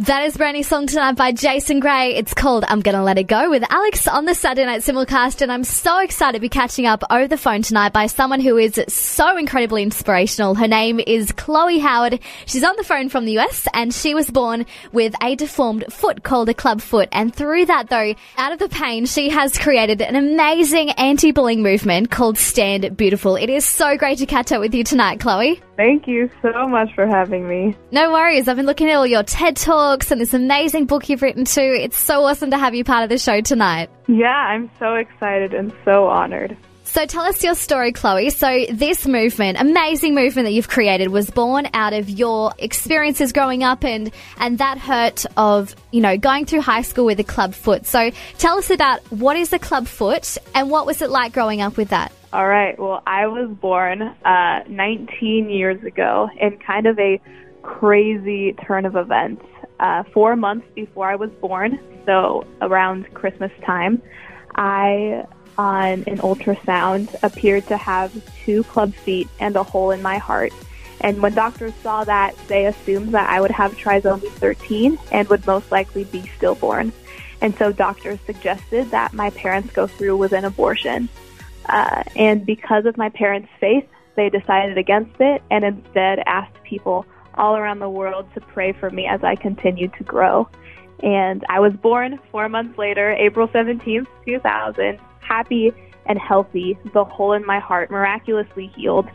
[0.00, 2.16] That is brand new song tonight by Jason Gray.
[2.16, 5.40] It's called I'm Gonna Let It Go with Alex on the Saturday Night Simulcast.
[5.40, 8.58] And I'm so excited to be catching up over the phone tonight by someone who
[8.58, 10.54] is so incredibly inspirational.
[10.54, 12.20] Her name is Chloe Howard.
[12.44, 16.22] She's on the phone from the US and she was born with a deformed foot
[16.22, 17.08] called a club foot.
[17.10, 22.10] And through that though, out of the pain, she has created an amazing anti-bullying movement
[22.10, 23.36] called Stand Beautiful.
[23.36, 25.62] It is so great to catch up with you tonight, Chloe.
[25.76, 27.76] Thank you so much for having me.
[27.90, 28.48] No worries.
[28.48, 31.60] I've been looking at all your TED Talks and this amazing book you've written too.
[31.60, 33.90] It's so awesome to have you part of the show tonight.
[34.08, 36.56] Yeah, I'm so excited and so honored.
[36.86, 38.30] So tell us your story, Chloe.
[38.30, 43.62] So this movement, amazing movement that you've created was born out of your experiences growing
[43.62, 47.54] up and, and that hurt of, you know, going through high school with a club
[47.54, 47.86] foot.
[47.86, 51.60] So tell us about what is a club foot and what was it like growing
[51.60, 52.12] up with that?
[52.32, 52.78] All right.
[52.78, 57.20] Well, I was born uh, 19 years ago in kind of a
[57.62, 59.44] crazy turn of events.
[59.80, 64.00] Uh, four months before I was born, so around Christmas time,
[64.54, 65.26] I,
[65.58, 68.12] on an ultrasound, appeared to have
[68.44, 70.52] two club feet and a hole in my heart.
[71.00, 75.46] And when doctors saw that, they assumed that I would have trisomy 13 and would
[75.46, 76.92] most likely be stillborn.
[77.40, 81.08] And so doctors suggested that my parents go through with an abortion.
[81.66, 87.04] Uh, and because of my parents' faith, they decided against it and instead asked people
[87.34, 90.48] all around the world to pray for me as I continued to grow.
[91.02, 95.72] And I was born four months later, April 17th, 2000, happy
[96.06, 99.08] and healthy, the hole in my heart miraculously healed,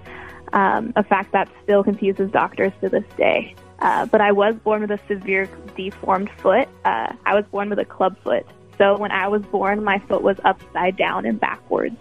[0.53, 3.55] um, a fact that still confuses doctors to this day.
[3.79, 6.67] Uh, but I was born with a severe deformed foot.
[6.85, 8.45] Uh, I was born with a club foot.
[8.77, 11.95] So when I was born, my foot was upside down and backwards.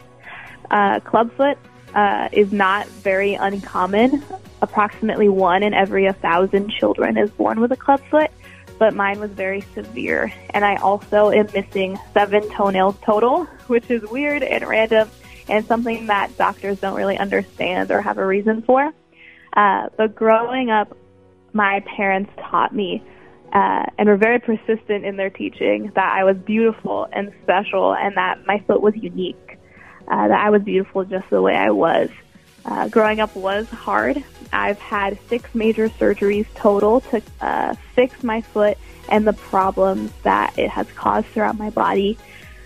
[0.70, 1.58] Uh, clubfoot
[1.94, 4.22] uh, is not very uncommon.
[4.62, 8.30] Approximately one in every a thousand children is born with a clubfoot,
[8.80, 10.32] but mine was very severe.
[10.54, 15.10] And I also am missing seven toenails total, which is weird and random
[15.48, 18.90] and something that doctors don't really understand or have a reason for.
[19.54, 20.96] Uh, but growing up,
[21.52, 23.02] my parents taught me
[23.52, 28.16] uh, and were very persistent in their teaching that I was beautiful and special and
[28.16, 29.58] that my foot was unique
[30.08, 32.08] uh, that I was beautiful just the way I was.
[32.70, 34.22] Uh, growing up was hard.
[34.52, 40.56] I've had six major surgeries total to uh, fix my foot and the problems that
[40.56, 42.16] it has caused throughout my body.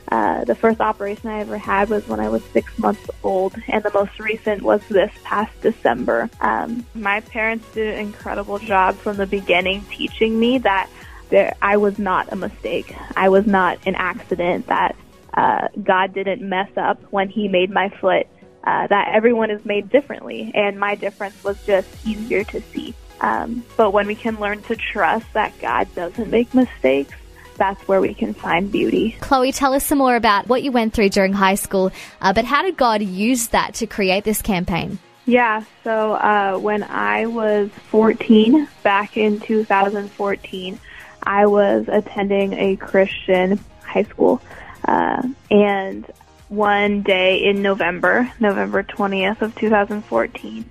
[0.09, 3.83] Uh, the first operation I ever had was when I was six months old, and
[3.83, 6.29] the most recent was this past December.
[6.41, 10.91] Um, my parents did an incredible job from the beginning teaching me that
[11.31, 12.95] there, I was not a mistake.
[13.17, 14.95] I was not an accident, that
[15.33, 18.27] uh, God didn't mess up when He made my foot.
[18.65, 22.95] Uh, that everyone is made differently, and my difference was just easier to see.
[23.21, 27.15] Um, but when we can learn to trust that God doesn't make mistakes,
[27.57, 29.17] that's where we can find beauty.
[29.21, 32.45] Chloe, tell us some more about what you went through during high school, uh, but
[32.45, 34.99] how did God use that to create this campaign?
[35.27, 40.79] Yeah, so uh, when I was 14, back in 2014,
[41.23, 44.43] I was attending a Christian high school.
[44.87, 46.11] Uh, and
[46.55, 50.65] one day in November, November 20th of 2014,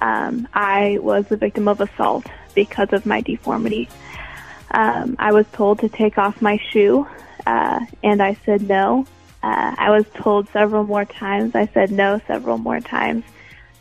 [0.00, 3.88] um, I was the victim of assault because of my deformity.
[4.70, 7.06] Um, I was told to take off my shoe,
[7.46, 9.06] uh, and I said no.
[9.42, 11.54] Uh, I was told several more times.
[11.54, 13.24] I said no several more times.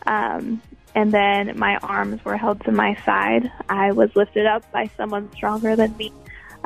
[0.06, 0.62] Um,
[0.96, 3.52] and then my arms were held to my side.
[3.68, 6.12] I was lifted up by someone stronger than me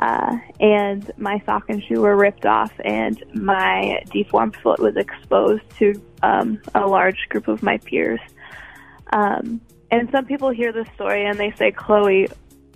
[0.02, 5.62] uh, and my sock and shoe were ripped off, and my deformed foot was exposed
[5.78, 5.94] to
[6.24, 8.18] um, a large group of my peers.
[9.12, 9.60] Um,
[9.92, 12.26] and some people hear this story and they say, Chloe,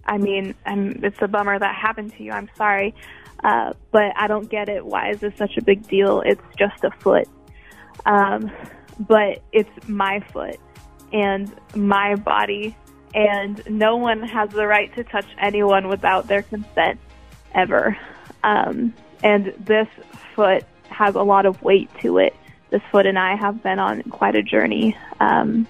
[0.04, 2.30] I mean, I'm, it's a bummer that happened to you.
[2.30, 2.94] I'm sorry.
[3.42, 4.86] Uh, but I don't get it.
[4.86, 6.22] Why is this such a big deal?
[6.24, 7.26] It's just a foot.
[8.04, 8.52] Um,
[9.00, 10.60] but it's my foot
[11.12, 12.76] and my body,
[13.14, 17.00] and no one has the right to touch anyone without their consent
[17.56, 17.98] ever.
[18.44, 18.94] Um,
[19.24, 19.88] and this
[20.34, 22.36] foot has a lot of weight to it.
[22.70, 25.66] This foot and I have been on quite a journey um,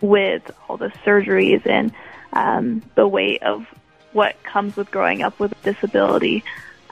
[0.00, 1.92] with all the surgeries and
[2.32, 3.66] um, the weight of
[4.12, 6.44] what comes with growing up with a disability.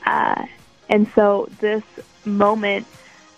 [0.05, 0.47] Uh,
[0.89, 1.85] and so this
[2.25, 2.87] moment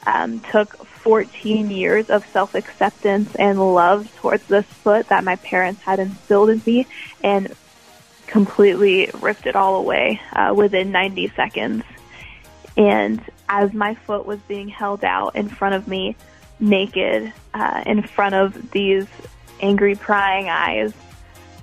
[0.07, 5.83] um, took 14 years of self acceptance and love towards this foot that my parents
[5.83, 6.87] had instilled in me
[7.23, 7.55] and
[8.35, 11.85] completely ripped it all away uh, within 90 seconds.
[12.77, 16.17] And as my foot was being held out in front of me,
[16.59, 19.07] naked, uh, in front of these
[19.61, 20.93] angry, prying eyes,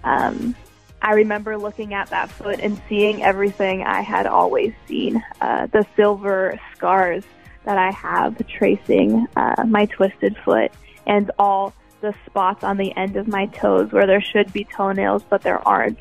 [0.05, 0.55] um,
[1.01, 5.85] I remember looking at that foot and seeing everything I had always seen uh, the
[5.97, 7.25] silver scars
[7.65, 10.71] that I have tracing uh, my twisted foot
[11.05, 15.23] and all the spots on the end of my toes where there should be toenails,
[15.29, 15.99] but there aren't.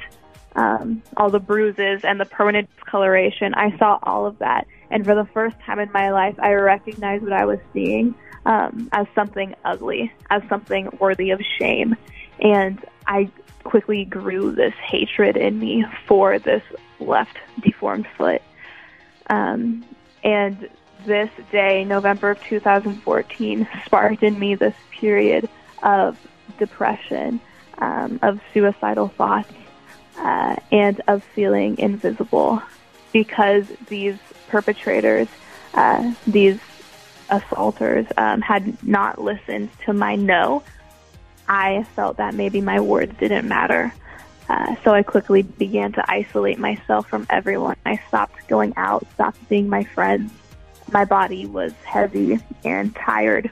[0.56, 3.55] Um, all the bruises and the permanent discoloration.
[3.55, 4.67] I saw all of that.
[4.91, 8.14] And for the first time in my life, I recognized what I was seeing
[8.44, 11.97] um, as something ugly, as something worthy of shame.
[12.41, 13.31] And I
[13.64, 16.62] quickly grew this hatred in me for this
[16.99, 18.43] left deformed foot.
[19.29, 19.85] Um,
[20.25, 20.69] and
[21.06, 25.49] this day, November of 2014, sparked in me this period
[25.82, 26.19] of
[26.58, 27.41] depression,
[27.79, 29.52] um, of suicidal thoughts,
[30.21, 32.63] uh, and of feeling invisible
[33.13, 34.17] because these
[34.49, 35.29] perpetrators,
[35.75, 36.59] uh, these
[37.31, 40.63] assaulters, um, had not listened to my no.
[41.49, 43.93] I felt that maybe my words didn't matter.
[44.49, 47.77] Uh, so I quickly began to isolate myself from everyone.
[47.87, 50.33] I stopped going out, stopped seeing my friends,
[50.93, 53.51] my body was heavy and tired,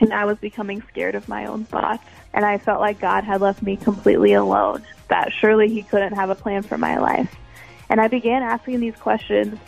[0.00, 2.04] and I was becoming scared of my own thoughts.
[2.32, 6.30] And I felt like God had left me completely alone, that surely He couldn't have
[6.30, 7.34] a plan for my life.
[7.88, 9.58] And I began asking these questions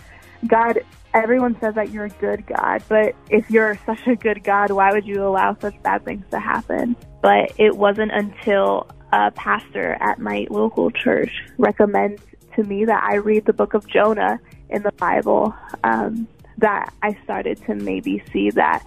[0.47, 0.81] God,
[1.15, 4.93] everyone says that you're a good God, but if you're such a good God, why
[4.93, 6.95] would you allow such bad things to happen?
[7.21, 12.23] But it wasn't until a pastor at my local church recommends
[12.55, 14.39] to me that I read the book of Jonah
[14.71, 15.55] in the Bible.
[15.83, 18.85] Um, that I started to maybe see that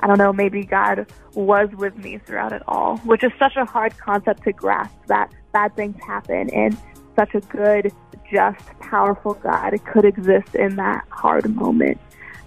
[0.00, 3.64] I don't know, maybe God was with me throughout it all, which is such a
[3.64, 6.76] hard concept to grasp that bad things happen and
[7.16, 7.92] such a good,
[8.30, 11.98] just, powerful God could exist in that hard moment.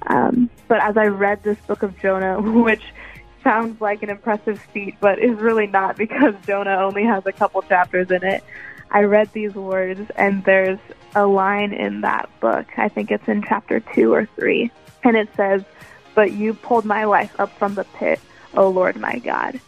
[0.08, 2.84] Um, but as I read this book of Jonah, which
[3.44, 7.62] sounds like an impressive feat, but is really not because Jonah only has a couple
[7.64, 8.44] chapters in it.
[8.92, 10.80] I read these words, and there's
[11.16, 12.68] a line in that book.
[12.78, 14.72] I think it's in chapter two or three.
[15.04, 15.64] And it says,
[16.20, 18.20] But you pulled my life up from the pit,
[18.54, 19.62] O Lord my God.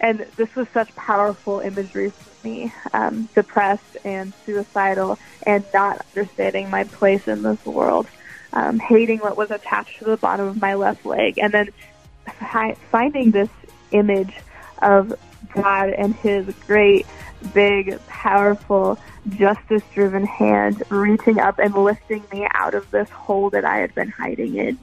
[0.00, 6.68] And this was such powerful imagery for me, um, depressed and suicidal, and not understanding
[6.70, 8.08] my place in this world,
[8.52, 11.68] um, hating what was attached to the bottom of my left leg, and then
[12.26, 13.50] hi- finding this
[13.92, 14.34] image
[14.78, 15.14] of
[15.54, 17.06] God and His great
[17.54, 18.98] big, powerful,
[19.28, 23.94] justice driven hand reaching up and lifting me out of this hole that I had
[23.94, 24.78] been hiding in.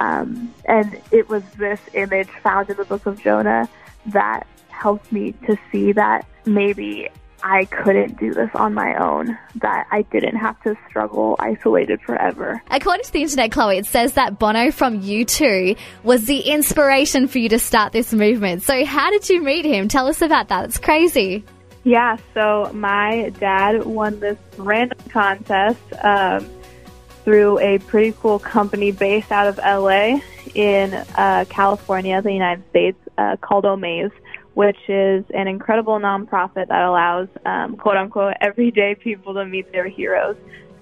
[0.00, 3.68] Um, and it was this image found in the book of Jonah
[4.06, 7.08] that helped me to see that maybe
[7.42, 12.62] I couldn't do this on my own, that I didn't have to struggle isolated forever.
[12.70, 17.38] According to the internet, Chloe, it says that Bono from U2 was the inspiration for
[17.38, 18.62] you to start this movement.
[18.62, 19.88] So, how did you meet him?
[19.88, 20.64] Tell us about that.
[20.66, 21.44] It's crazy.
[21.84, 26.46] Yeah, so my dad won this random contest um,
[27.30, 30.18] through a pretty cool company based out of LA
[30.56, 34.10] in uh, California, the United States, uh, called Omaze,
[34.54, 39.86] which is an incredible nonprofit that allows um, quote unquote everyday people to meet their
[39.86, 40.34] heroes.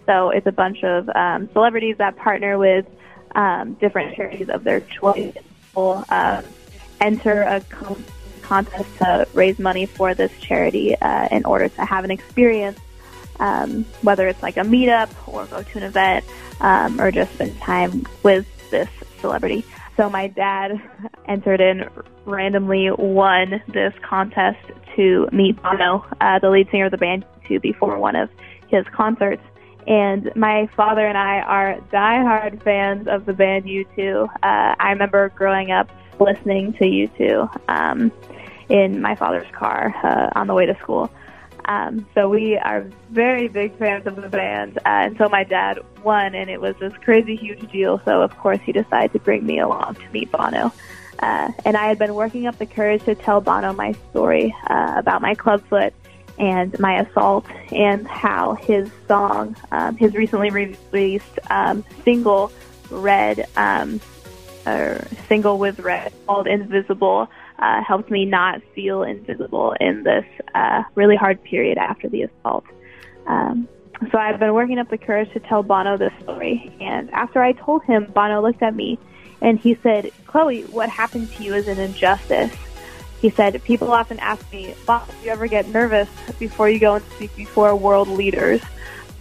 [0.06, 2.86] So it's a bunch of um, celebrities that partner with
[3.34, 5.34] um, different charities of their choice.
[5.74, 6.44] Will um,
[6.98, 8.02] enter a com-
[8.40, 12.78] contest to raise money for this charity uh, in order to have an experience,
[13.40, 16.24] um, whether it's like a meetup or go to an event
[16.60, 18.88] um, or just spend time with this
[19.20, 19.64] celebrity.
[19.96, 20.80] So my dad
[21.26, 21.88] entered in
[22.24, 24.58] randomly won this contest
[24.96, 28.28] to meet Bono, uh, the lead singer of the band, to before one of
[28.68, 29.42] his concerts.
[29.86, 34.28] And my father and I are diehard fans of the band U2.
[34.28, 35.90] Uh, I remember growing up
[36.20, 37.60] listening to U2.
[37.68, 38.12] Um,
[38.68, 41.10] in my father's car uh, on the way to school.
[41.68, 46.34] Um, so we are very big fans of the band uh, until my dad won,
[46.34, 48.00] and it was this crazy huge deal.
[48.06, 50.72] So of course he decided to bring me along to meet Bono.
[51.18, 54.94] Uh, and I had been working up the courage to tell Bono my story uh,
[54.96, 55.92] about my clubfoot
[56.38, 62.52] and my assault, and how his song, um, his recently released um, single,
[62.90, 64.00] "Red," um,
[64.64, 70.24] or single with red called "Invisible." Uh, helped me not feel invisible in this
[70.54, 72.64] uh, really hard period after the assault.
[73.26, 73.68] Um,
[74.12, 76.72] so I've been working up the courage to tell Bono this story.
[76.80, 78.98] And after I told him, Bono looked at me
[79.40, 82.54] and he said, Chloe, what happened to you is an injustice.
[83.20, 86.94] He said, People often ask me, Bono, do you ever get nervous before you go
[86.94, 88.62] and speak before world leaders?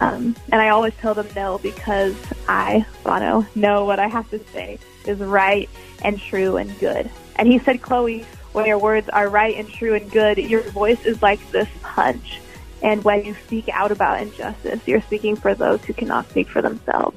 [0.00, 2.14] Um, and I always tell them no because
[2.46, 5.68] I, Bono, know what I have to say is right
[6.04, 7.10] and true and good.
[7.38, 11.04] And he said, Chloe, when your words are right and true and good, your voice
[11.04, 12.40] is like this punch.
[12.82, 16.62] And when you speak out about injustice, you're speaking for those who cannot speak for
[16.62, 17.16] themselves.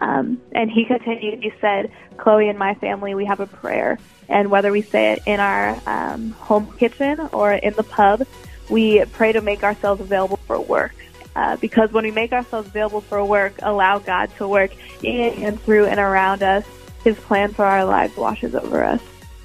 [0.00, 3.98] Um, and he continued, he said, Chloe and my family, we have a prayer.
[4.28, 8.26] And whether we say it in our um, home kitchen or in the pub,
[8.68, 10.94] we pray to make ourselves available for work.
[11.36, 14.70] Uh, because when we make ourselves available for work, allow God to work
[15.02, 16.64] in and through and around us,
[17.02, 19.00] His plan for our lives washes over us.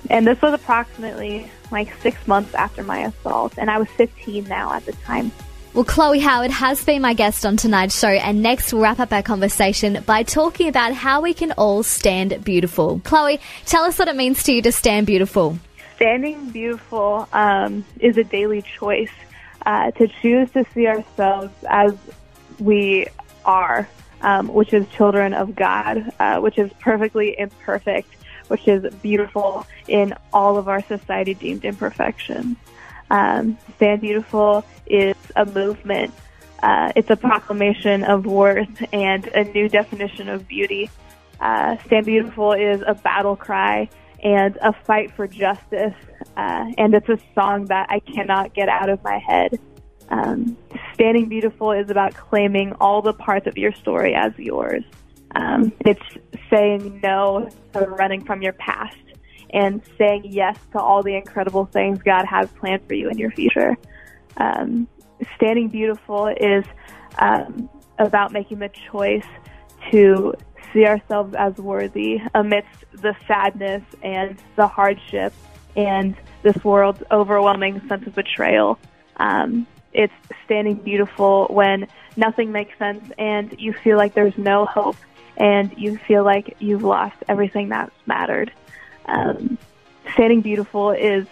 [0.10, 4.74] And this was approximately like six months after my assault, and I was 15 now
[4.74, 5.32] at the time.
[5.74, 9.14] Well, Chloe Howard has been my guest on tonight's show, and next we'll wrap up
[9.14, 13.02] our conversation by talking about how we can all stand beautiful.
[13.04, 15.60] Chloe, tell us what it means to you to stand beautiful.
[15.96, 19.12] Standing beautiful um, is a daily choice
[19.66, 21.94] uh, to choose to see ourselves as
[22.58, 23.06] we
[23.46, 23.88] are,
[24.22, 28.10] um, which is children of God, uh, which is perfectly imperfect,
[28.50, 32.58] which is beautiful in all of our society deemed imperfections.
[33.10, 36.14] Um, Stand Beautiful is a movement.
[36.62, 40.90] Uh, it's a proclamation of worth and a new definition of beauty.
[41.40, 43.90] Uh, Stand Beautiful is a battle cry
[44.22, 45.96] and a fight for justice.
[46.36, 49.60] Uh, and it's a song that I cannot get out of my head.
[50.10, 50.58] Um,
[50.94, 54.84] Standing Beautiful is about claiming all the parts of your story as yours.
[55.36, 56.02] Um, it's
[56.50, 58.98] saying no to running from your past
[59.52, 63.32] and saying yes to all the incredible things God has planned for you in your
[63.32, 63.78] future.
[64.38, 64.88] Um,
[65.36, 66.66] standing beautiful is
[67.18, 69.26] um, about making the choice
[69.92, 70.34] to
[70.74, 75.34] see ourselves as worthy amidst the sadness and the hardship
[75.76, 78.78] and this world's overwhelming sense of betrayal.
[79.18, 80.14] Um, it's
[80.46, 84.96] standing beautiful when nothing makes sense and you feel like there's no hope
[85.40, 88.52] and you feel like you've lost everything that's mattered.
[89.06, 89.58] Um,
[90.14, 91.26] standing beautiful is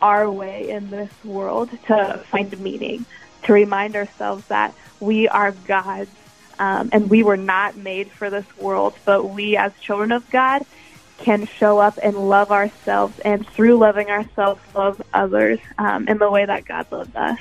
[0.00, 3.04] our way in this world to find meaning,
[3.44, 6.10] to remind ourselves that we are God's
[6.58, 10.62] um, and we were not made for this world, but we as children of God
[11.18, 16.30] can show up and love ourselves and through loving ourselves love others um, in the
[16.30, 17.38] way that God loved us.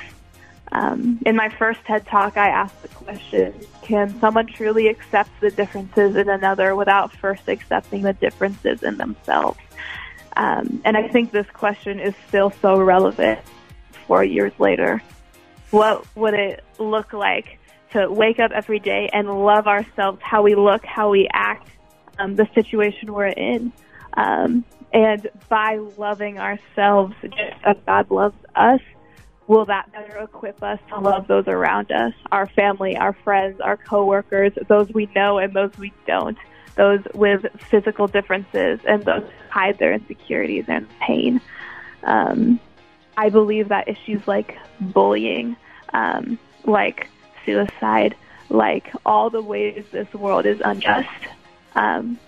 [0.71, 3.53] Um, in my first TED Talk, I asked the question,
[3.89, 9.58] can someone truly accept the differences in another without first accepting the differences in themselves?
[10.38, 13.39] Um, and I think this question is still so relevant
[14.05, 15.01] four years later.
[15.72, 17.58] What would it look like
[17.93, 21.67] to wake up every day and love ourselves, how we look, how we act,
[22.19, 23.74] um, the situation we're in?
[24.13, 28.81] Um, and by loving ourselves just as God loves us,
[29.50, 33.75] will that better equip us to love those around us, our family, our friends, our
[33.75, 36.38] coworkers, those we know and those we don't,
[36.75, 41.41] those with physical differences and those who hide their insecurities and pain.
[42.03, 42.60] Um,
[43.18, 45.58] I believe that issues like bullying,
[45.94, 47.10] um, like
[47.44, 48.15] suicide,
[48.50, 51.10] like all the ways this world is unjust,
[51.74, 52.20] um,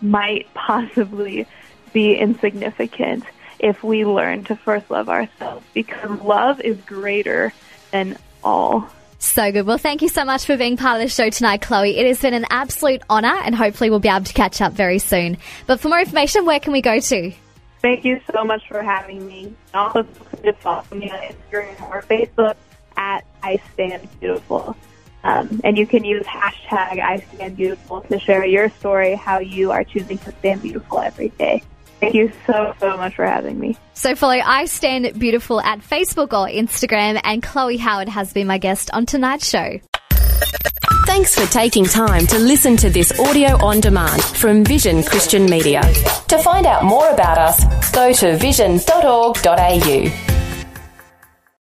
[0.00, 1.46] might possibly
[1.92, 3.24] be insignificant
[3.58, 7.52] if we learn to first love ourselves because love is greater
[7.90, 8.88] than all.
[9.18, 9.66] So good.
[9.66, 11.96] Well, thank you so much for being part of the show tonight, Chloe.
[11.96, 14.98] It has been an absolute honour, and hopefully, we'll be able to catch up very
[14.98, 15.38] soon.
[15.66, 17.32] But for more information, where can we go to?
[17.80, 19.44] Thank you so much for having me.
[19.44, 20.06] And also,
[20.44, 22.56] just follow me on Instagram or Facebook
[22.96, 24.76] at I Stand Beautiful.
[25.24, 29.72] Um, and you can use hashtag I Stand Beautiful to share your story, how you
[29.72, 31.62] are choosing to stand beautiful every day.
[32.00, 33.76] Thank you so, so much for having me.
[33.94, 38.58] So follow I Stand Beautiful at Facebook or Instagram, and Chloe Howard has been my
[38.58, 39.80] guest on tonight's show.
[41.06, 45.80] Thanks for taking time to listen to this audio on demand from Vision Christian Media.
[46.28, 50.35] To find out more about us, go to vision.org.au.